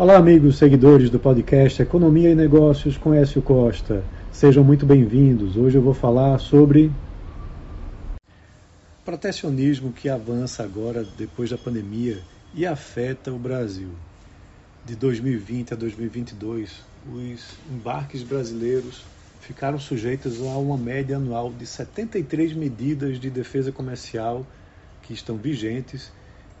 [0.00, 4.02] Olá, amigos seguidores do podcast Economia e Negócios com Écio Costa.
[4.32, 5.58] Sejam muito bem-vindos.
[5.58, 6.90] Hoje eu vou falar sobre
[9.04, 12.18] protecionismo que avança agora depois da pandemia
[12.54, 13.90] e afeta o Brasil.
[14.86, 16.82] De 2020 a 2022,
[17.12, 19.04] os embarques brasileiros
[19.42, 24.46] ficaram sujeitos a uma média anual de 73 medidas de defesa comercial
[25.02, 26.10] que estão vigentes.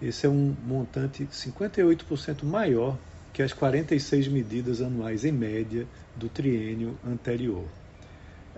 [0.02, 2.98] Esse é um montante 58% maior
[3.40, 7.64] que as 46 medidas anuais em média do triênio anterior.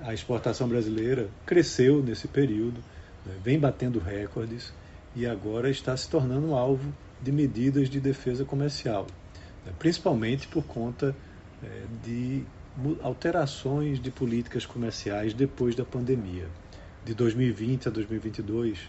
[0.02, 2.82] A exportação brasileira cresceu nesse período,
[3.24, 4.72] né, vem batendo recordes
[5.14, 6.92] e agora está se tornando alvo
[7.22, 9.06] de medidas de defesa comercial,
[9.64, 11.14] né, principalmente por conta
[11.62, 12.42] é, de
[13.04, 16.48] alterações de políticas comerciais depois da pandemia.
[17.04, 18.80] De 2020 a 2022,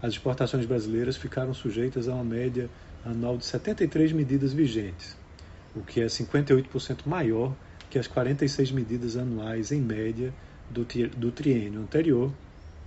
[0.00, 2.70] as exportações brasileiras ficaram sujeitas a uma média
[3.04, 5.22] anual de 73 medidas vigentes,
[5.74, 7.54] o que é 58% maior
[7.90, 10.32] que as 46 medidas anuais em média
[10.70, 12.32] do, do triênio anterior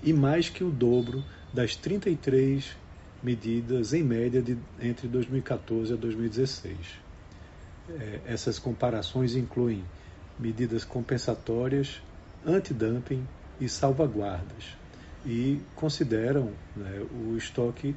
[0.03, 2.75] e mais que o dobro das 33
[3.21, 6.77] medidas em média de, entre 2014 a 2016.
[7.89, 9.83] É, essas comparações incluem
[10.39, 12.01] medidas compensatórias,
[12.45, 13.25] antidumping
[13.59, 14.75] e salvaguardas
[15.25, 17.95] e consideram né, o estoque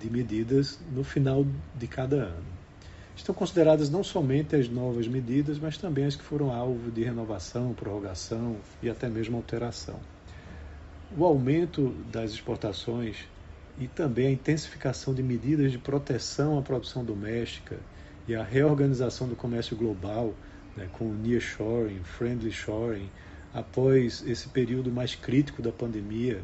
[0.00, 2.61] de medidas no final de cada ano.
[3.16, 7.74] Estão consideradas não somente as novas medidas, mas também as que foram alvo de renovação,
[7.74, 10.00] prorrogação e até mesmo alteração.
[11.16, 13.16] O aumento das exportações
[13.78, 17.78] e também a intensificação de medidas de proteção à produção doméstica
[18.26, 20.32] e a reorganização do comércio global,
[20.76, 23.10] né, com o nearshoring, friendly shoring,
[23.52, 26.36] após esse período mais crítico da pandemia,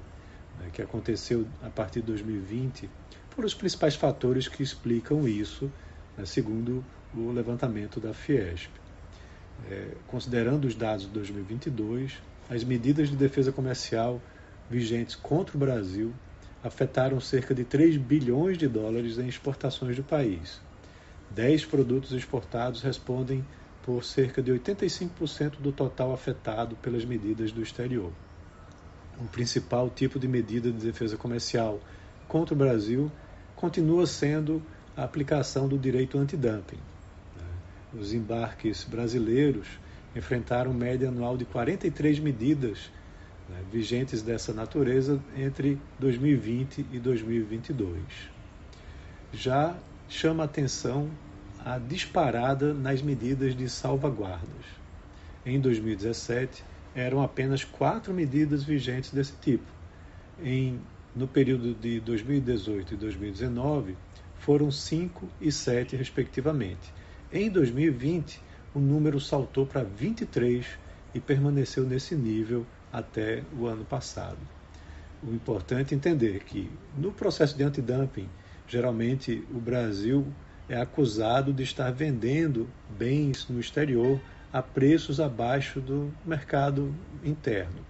[0.61, 2.91] né, que aconteceu a partir de 2020,
[3.30, 5.70] foram os principais fatores que explicam isso
[6.19, 8.70] né, segundo o levantamento da Fiesp.
[9.70, 12.19] É, considerando os dados de 2022,
[12.50, 14.20] as medidas de defesa comercial
[14.68, 16.12] vigentes contra o Brasil
[16.62, 20.61] afetaram cerca de 3 bilhões de dólares em exportações do país.
[21.30, 23.45] 10 produtos exportados respondem
[23.83, 28.12] por cerca de 85% do total afetado pelas medidas do exterior.
[29.20, 31.80] O principal tipo de medida de defesa comercial
[32.27, 33.11] contra o Brasil
[33.56, 34.62] continua sendo
[34.98, 36.77] a aplicação do direito antidumping.
[37.36, 38.01] Né?
[38.01, 39.69] Os embarques brasileiros
[40.17, 42.91] enfrentaram média anual de 43 medidas
[43.48, 48.03] né, vigentes dessa natureza entre 2020 e 2022.
[49.33, 49.77] Já
[50.09, 51.09] chama atenção
[51.65, 54.67] a disparada nas medidas de salvaguardas.
[55.47, 59.67] Em 2017, eram apenas quatro medidas vigentes desse tipo.
[60.42, 60.80] Em,
[61.15, 63.97] no período de 2018 e 2019,
[64.48, 66.91] foram 5 e 7, respectivamente.
[67.31, 68.41] Em 2020,
[68.75, 70.67] o número saltou para 23
[71.14, 74.39] e permaneceu nesse nível até o ano passado.
[75.23, 78.27] O importante é entender que, no processo de antidumping,
[78.67, 80.27] geralmente o Brasil
[80.67, 82.67] é acusado de estar vendendo
[82.98, 84.19] bens no exterior
[84.51, 87.85] a preços abaixo do mercado interno,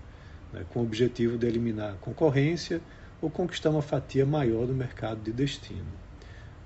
[0.52, 2.80] né, com o objetivo de eliminar a concorrência
[3.22, 6.07] ou conquistar uma fatia maior do mercado de destino.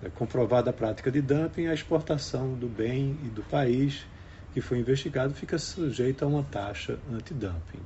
[0.04, 4.04] É comprovada a prática de dumping, a exportação do bem e do país
[4.52, 7.78] que foi investigado fica sujeita a uma taxa antidumping.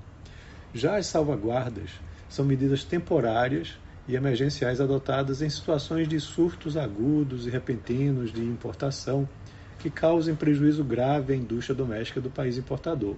[0.72, 1.90] Já as salvaguardas
[2.28, 3.76] são medidas temporárias
[4.08, 9.28] e emergenciais adotadas em situações de surtos agudos e repentinos de importação
[9.78, 13.16] que causem prejuízo grave à indústria doméstica do país importador.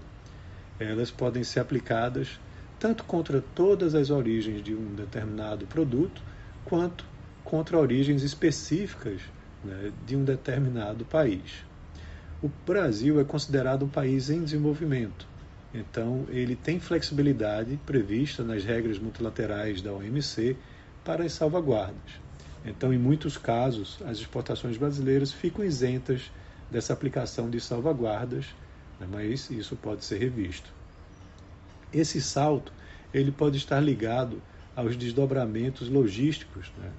[0.78, 2.38] Elas podem ser aplicadas
[2.78, 6.22] tanto contra todas as origens de um determinado produto,
[6.64, 7.04] quanto
[7.48, 9.22] contra origens específicas
[9.64, 11.64] né, de um determinado país.
[12.42, 15.26] O Brasil é considerado um país em desenvolvimento,
[15.72, 20.58] então ele tem flexibilidade prevista nas regras multilaterais da OMC
[21.02, 22.20] para as salvaguardas.
[22.66, 26.30] Então, em muitos casos, as exportações brasileiras ficam isentas
[26.70, 28.44] dessa aplicação de salvaguardas,
[29.00, 30.70] né, mas isso pode ser revisto.
[31.90, 32.74] Esse salto
[33.14, 34.42] ele pode estar ligado
[34.76, 36.92] aos desdobramentos logísticos né,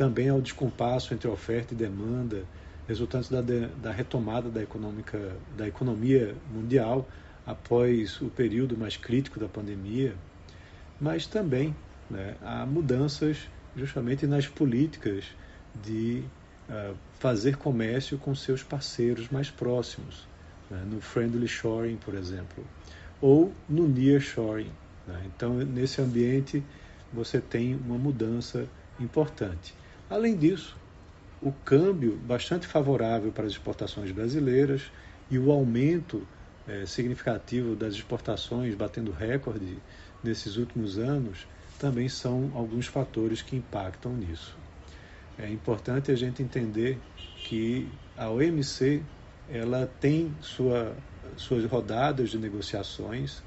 [0.00, 2.44] também ao descompasso entre oferta e demanda,
[2.88, 7.06] resultantes da, da retomada da, econômica, da economia mundial
[7.44, 10.14] após o período mais crítico da pandemia,
[10.98, 11.76] mas também
[12.08, 15.26] né, há mudanças justamente nas políticas
[15.84, 16.24] de
[16.70, 20.26] uh, fazer comércio com seus parceiros mais próximos,
[20.70, 22.64] né, no friendly shoring, por exemplo,
[23.20, 24.72] ou no near shoring.
[25.06, 25.24] Né?
[25.26, 26.64] Então, nesse ambiente,
[27.12, 28.66] você tem uma mudança
[28.98, 29.74] importante.
[30.10, 30.76] Além disso,
[31.40, 34.90] o câmbio bastante favorável para as exportações brasileiras
[35.30, 36.26] e o aumento
[36.66, 39.78] é, significativo das exportações, batendo recorde
[40.24, 41.46] nesses últimos anos,
[41.78, 44.58] também são alguns fatores que impactam nisso.
[45.38, 46.98] É importante a gente entender
[47.44, 49.00] que a OMC
[49.48, 50.92] ela tem sua,
[51.36, 53.40] suas rodadas de negociações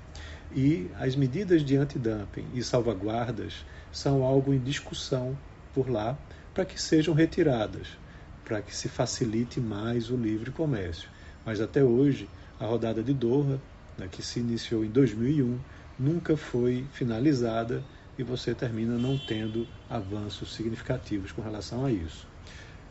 [0.56, 5.38] e as medidas de antidumping e salvaguardas são algo em discussão
[5.74, 6.18] por lá
[6.54, 7.88] para que sejam retiradas,
[8.46, 11.10] para que se facilite mais o livre comércio.
[11.46, 12.30] Mas até hoje,
[12.60, 13.60] a rodada de Doha,
[13.98, 15.58] né, que se iniciou em 2001,
[16.00, 17.84] nunca foi finalizada
[18.18, 22.28] e você termina não tendo avanços significativos com relação a isso.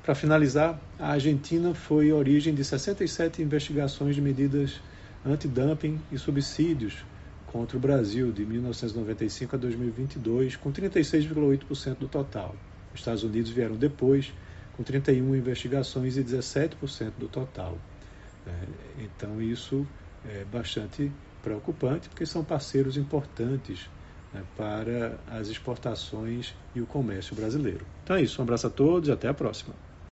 [0.02, 4.80] Para finalizar, a Argentina foi origem de 67 investigações de medidas
[5.24, 7.04] antidumping e subsídios
[7.46, 12.56] contra o Brasil de 1995 a 2022, com 36,8% do total.
[12.92, 14.32] Os Estados Unidos vieram depois,
[14.76, 17.78] com 31 investigações e 17% do total.
[18.46, 19.86] É, então, isso
[20.24, 21.10] é bastante
[21.42, 23.88] preocupante, porque são parceiros importantes
[24.32, 27.84] né, para as exportações e o comércio brasileiro.
[28.04, 29.74] Então é isso, um abraço a todos e até a próxima.